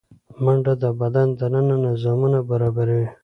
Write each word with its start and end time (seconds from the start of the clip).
منډه 0.43 0.73
د 0.83 0.85
بدن 0.99 1.27
دننه 1.39 1.75
نظامونه 1.87 2.39
برابروي 2.49 3.07